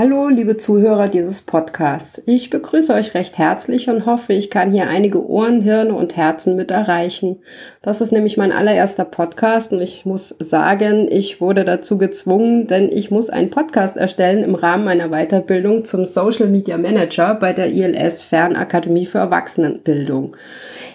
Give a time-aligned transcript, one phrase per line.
[0.00, 2.22] Hallo, liebe Zuhörer dieses Podcasts.
[2.24, 6.54] Ich begrüße euch recht herzlich und hoffe, ich kann hier einige Ohren, Hirne und Herzen
[6.54, 7.40] mit erreichen.
[7.82, 12.92] Das ist nämlich mein allererster Podcast und ich muss sagen, ich wurde dazu gezwungen, denn
[12.92, 17.72] ich muss einen Podcast erstellen im Rahmen meiner Weiterbildung zum Social Media Manager bei der
[17.72, 20.36] ILS Fernakademie für Erwachsenenbildung.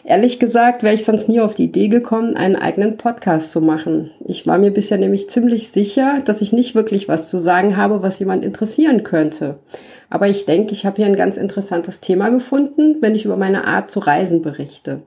[0.05, 4.11] Ehrlich gesagt wäre ich sonst nie auf die Idee gekommen, einen eigenen Podcast zu machen.
[4.25, 8.01] Ich war mir bisher nämlich ziemlich sicher, dass ich nicht wirklich was zu sagen habe,
[8.01, 9.59] was jemand interessieren interessieren könnte.
[10.09, 13.65] Aber ich denke, ich habe hier ein ganz interessantes Thema gefunden, wenn ich über meine
[13.65, 15.01] Art zu reisen berichte.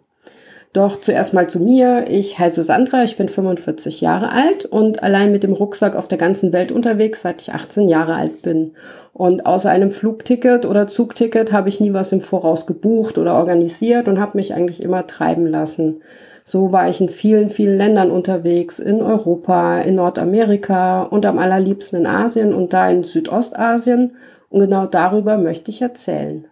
[0.73, 2.07] Doch zuerst mal zu mir.
[2.09, 6.19] Ich heiße Sandra, ich bin 45 Jahre alt und allein mit dem Rucksack auf der
[6.19, 8.73] ganzen Welt unterwegs, seit ich 18 Jahre alt bin.
[9.15, 14.09] Und außer einem Flugticket oder Zugticket habe ich nie was im Voraus gebucht oder organisiert
[14.09, 16.03] und habe mich eigentlich immer treiben lassen.
[16.49, 21.99] So war ich in vielen, vielen Ländern unterwegs, in Europa, in Nordamerika und am allerliebsten
[21.99, 24.13] in Asien und da in Südostasien.
[24.49, 26.47] Und genau darüber möchte ich erzählen.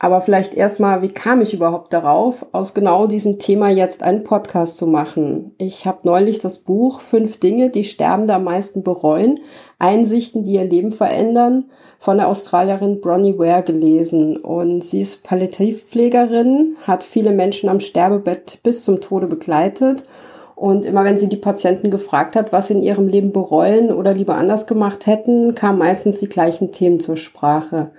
[0.00, 4.76] Aber vielleicht erstmal, wie kam ich überhaupt darauf, aus genau diesem Thema jetzt einen Podcast
[4.76, 5.56] zu machen?
[5.58, 9.40] Ich habe neulich das Buch Fünf Dinge, die Sterbende am meisten bereuen,
[9.80, 11.64] Einsichten, die ihr Leben verändern,
[11.98, 14.36] von der Australierin Bronnie Ware gelesen.
[14.36, 20.04] Und sie ist Palliativpflegerin, hat viele Menschen am Sterbebett bis zum Tode begleitet.
[20.54, 24.14] Und immer wenn sie die Patienten gefragt hat, was sie in ihrem Leben bereuen oder
[24.14, 27.90] lieber anders gemacht hätten, kamen meistens die gleichen Themen zur Sprache.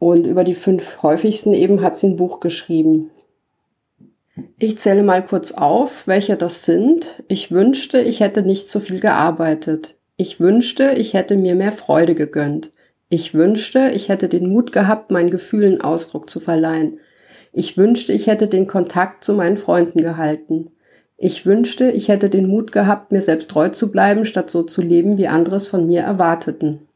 [0.00, 3.10] Und über die fünf häufigsten eben hat sie ein Buch geschrieben.
[4.58, 7.22] Ich zähle mal kurz auf, welche das sind.
[7.28, 9.96] Ich wünschte, ich hätte nicht so viel gearbeitet.
[10.16, 12.72] Ich wünschte, ich hätte mir mehr Freude gegönnt.
[13.10, 16.98] Ich wünschte, ich hätte den Mut gehabt, meinen Gefühlen Ausdruck zu verleihen.
[17.52, 20.70] Ich wünschte, ich hätte den Kontakt zu meinen Freunden gehalten.
[21.18, 24.80] Ich wünschte, ich hätte den Mut gehabt, mir selbst treu zu bleiben, statt so zu
[24.80, 26.88] leben, wie andere es von mir erwarteten.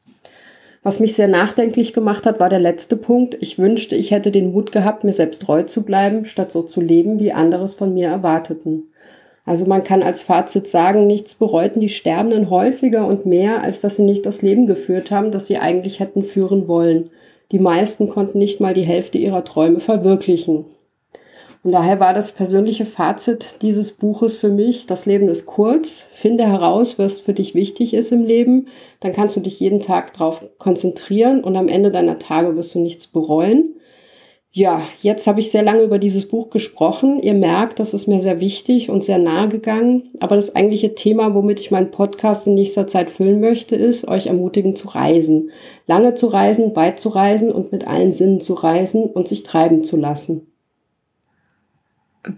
[0.85, 3.39] Was mich sehr nachdenklich gemacht hat, war der letzte Punkt.
[3.41, 6.83] Ich wünschte, ich hätte den Mut gehabt, mir selbst treu zu bleiben, statt so zu
[6.83, 8.85] leben, wie andere es von mir erwarteten.
[9.47, 13.97] Also man kann als Fazit sagen, nichts bereuten die Sterbenden häufiger und mehr, als dass
[13.97, 17.09] sie nicht das Leben geführt haben, das sie eigentlich hätten führen wollen.
[17.51, 20.67] Die meisten konnten nicht mal die Hälfte ihrer Träume verwirklichen.
[21.65, 26.47] Und daher war das persönliche Fazit dieses Buches für mich, das Leben ist kurz, finde
[26.47, 28.69] heraus, was für dich wichtig ist im Leben,
[29.01, 32.81] dann kannst du dich jeden Tag darauf konzentrieren und am Ende deiner Tage wirst du
[32.81, 33.77] nichts bereuen.
[34.53, 37.21] Ja, jetzt habe ich sehr lange über dieses Buch gesprochen.
[37.23, 40.11] Ihr merkt, das ist mir sehr wichtig und sehr nahe gegangen.
[40.21, 44.29] Aber das eigentliche Thema, womit ich meinen Podcast in nächster Zeit füllen möchte, ist, euch
[44.29, 45.51] ermutigen zu reisen.
[45.89, 49.83] Lange zu reisen, weit zu reisen und mit allen Sinnen zu reisen und sich treiben
[49.83, 50.54] zu lassen.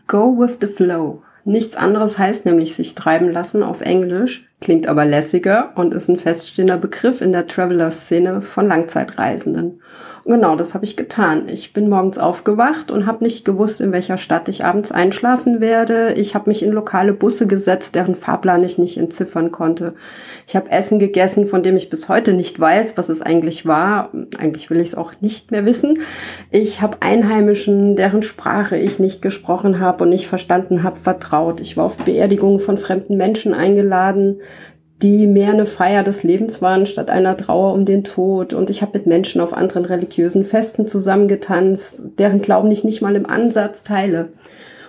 [0.06, 1.22] Go with the flow.
[1.44, 6.16] Nichts anderes heißt nämlich sich treiben lassen auf Englisch, klingt aber lässiger und ist ein
[6.16, 9.80] feststehender Begriff in der Traveler-Szene von Langzeitreisenden.
[10.24, 11.48] Genau, das habe ich getan.
[11.48, 16.14] Ich bin morgens aufgewacht und habe nicht gewusst, in welcher Stadt ich abends einschlafen werde.
[16.14, 19.94] Ich habe mich in lokale Busse gesetzt, deren Fahrplan ich nicht entziffern konnte.
[20.48, 24.10] Ich habe Essen gegessen, von dem ich bis heute nicht weiß, was es eigentlich war.
[24.36, 26.00] Eigentlich will ich es auch nicht mehr wissen.
[26.50, 31.60] Ich habe Einheimischen, deren Sprache ich nicht gesprochen habe und nicht verstanden habe, vertraut.
[31.60, 34.40] Ich war auf Beerdigungen von fremden Menschen eingeladen
[35.02, 38.54] die mehr eine Feier des Lebens waren statt einer Trauer um den Tod.
[38.54, 43.14] Und ich habe mit Menschen auf anderen religiösen Festen zusammengetanzt, deren Glauben ich nicht mal
[43.14, 44.30] im Ansatz teile.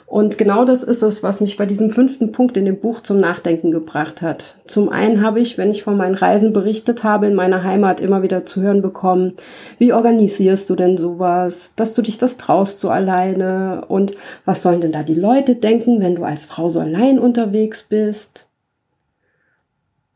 [0.06, 3.20] Und genau das ist es, was mich bei diesem fünften Punkt in dem Buch zum
[3.20, 4.56] Nachdenken gebracht hat.
[4.66, 8.24] Zum einen habe ich, wenn ich von meinen Reisen berichtet habe in meiner Heimat, immer
[8.24, 9.34] wieder zu hören bekommen,
[9.80, 14.14] wie organisierst du denn sowas, dass du dich das traust so alleine und
[14.46, 18.47] was sollen denn da die Leute denken, wenn du als Frau so allein unterwegs bist?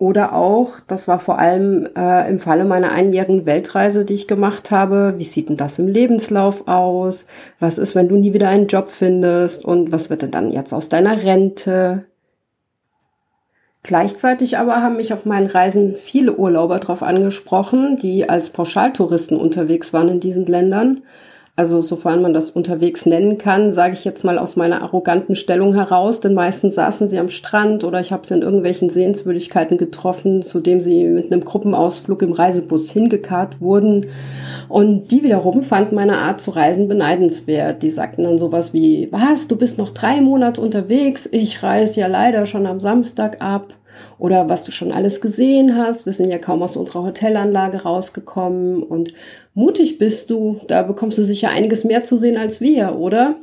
[0.02, 4.72] Oder auch, das war vor allem äh, im Falle meiner einjährigen Weltreise, die ich gemacht
[4.72, 7.28] habe, wie sieht denn das im Lebenslauf aus?
[7.60, 9.64] Was ist, wenn du nie wieder einen Job findest?
[9.64, 12.06] Und was wird denn dann jetzt aus deiner Rente?
[13.84, 19.94] Gleichzeitig aber haben mich auf meinen Reisen viele Urlauber darauf angesprochen, die als Pauschaltouristen unterwegs
[19.94, 21.02] waren in diesen Ländern
[21.58, 25.74] also sofern man das unterwegs nennen kann, sage ich jetzt mal aus meiner arroganten Stellung
[25.74, 30.42] heraus, denn meistens saßen sie am Strand oder ich habe sie in irgendwelchen Sehenswürdigkeiten getroffen,
[30.42, 34.08] zu dem sie mit einem Gruppenausflug im Reisebus hingekarrt wurden.
[34.70, 37.84] Und die wiederum fanden meine Art zu reisen beneidenswert.
[37.84, 42.08] Die sagten dann sowas wie, was, du bist noch drei Monate unterwegs, ich reise ja
[42.08, 43.74] leider schon am Samstag ab
[44.20, 46.06] oder was du schon alles gesehen hast.
[46.06, 49.14] Wir sind ja kaum aus unserer Hotelanlage rausgekommen und
[49.54, 50.60] mutig bist du.
[50.68, 53.38] Da bekommst du sicher einiges mehr zu sehen als wir, oder?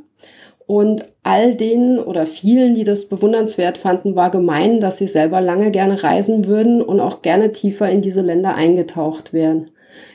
[0.66, 5.70] Und all denen oder vielen, die das bewundernswert fanden, war gemein, dass sie selber lange
[5.70, 9.70] gerne reisen würden und auch gerne tiefer in diese Länder eingetaucht wären.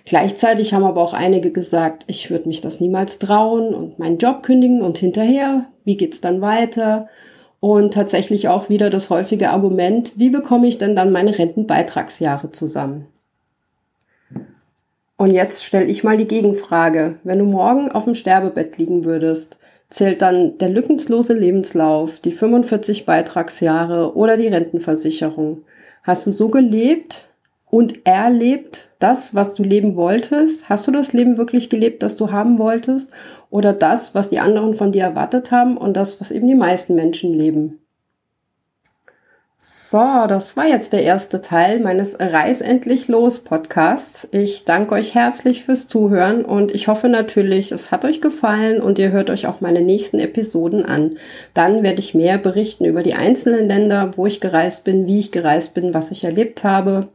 [0.06, 4.44] Gleichzeitig haben aber auch einige gesagt, ich würde mich das niemals trauen und meinen Job
[4.44, 7.08] kündigen und hinterher, wie geht's dann weiter?
[7.64, 13.08] Und tatsächlich auch wieder das häufige Argument, wie bekomme ich denn dann meine Rentenbeitragsjahre zusammen?
[15.16, 17.20] Und jetzt stelle ich mal die Gegenfrage.
[17.24, 19.56] Wenn du morgen auf dem Sterbebett liegen würdest,
[19.88, 25.62] zählt dann der lückenlose Lebenslauf, die 45 Beitragsjahre oder die Rentenversicherung.
[26.04, 27.30] Hast du so gelebt
[27.74, 30.70] und erlebt das, was du leben wolltest?
[30.70, 33.10] Hast du das Leben wirklich gelebt, das du haben wolltest?
[33.50, 36.94] Oder das, was die anderen von dir erwartet haben und das, was eben die meisten
[36.94, 37.80] Menschen leben?
[39.60, 44.28] So, das war jetzt der erste Teil meines Reis endlich los Podcasts.
[44.32, 49.00] Ich danke euch herzlich fürs Zuhören und ich hoffe natürlich, es hat euch gefallen und
[49.00, 51.18] ihr hört euch auch meine nächsten Episoden an.
[51.56, 55.32] Dann werde ich mehr berichten über die einzelnen Länder, wo ich gereist bin, wie ich
[55.32, 57.08] gereist bin, was ich erlebt habe.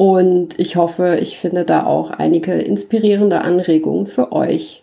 [0.00, 4.82] Und ich hoffe, ich finde da auch einige inspirierende Anregungen für euch.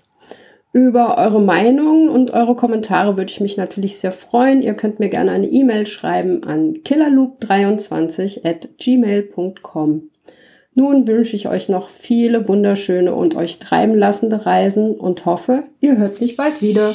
[0.73, 4.61] Über eure Meinung und eure Kommentare würde ich mich natürlich sehr freuen.
[4.61, 10.11] Ihr könnt mir gerne eine E-Mail schreiben an killerloop23 at gmail.com.
[10.75, 15.97] Nun wünsche ich euch noch viele wunderschöne und euch treiben lassende Reisen und hoffe, ihr
[15.97, 16.91] hört mich bald wieder.